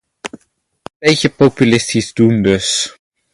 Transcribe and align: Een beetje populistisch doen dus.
Een 0.29 0.39
beetje 0.99 1.29
populistisch 1.29 2.13
doen 2.13 2.41
dus. 2.41 2.97